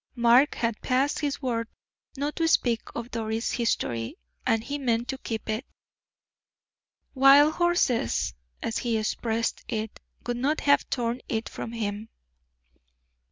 Mark 0.15 0.55
had 0.55 0.81
passed 0.81 1.19
his 1.19 1.43
word 1.43 1.67
not 2.17 2.35
to 2.37 2.47
speak 2.47 2.81
of 2.95 3.11
Doris' 3.11 3.51
history, 3.51 4.15
and 4.47 4.63
he 4.63 4.79
meant 4.79 5.07
to 5.09 5.17
keep 5.19 5.47
it. 5.47 5.63
"Wild 7.13 7.53
horses," 7.53 8.33
as 8.63 8.79
he 8.79 8.97
expressed 8.97 9.63
it, 9.67 9.99
would 10.25 10.37
not 10.37 10.61
have 10.61 10.89
torn 10.89 11.21
it 11.29 11.47
from 11.47 11.73
him. 11.73 12.09